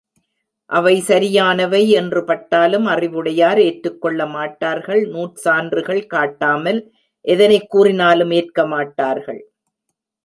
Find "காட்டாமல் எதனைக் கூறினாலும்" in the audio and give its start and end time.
6.05-8.31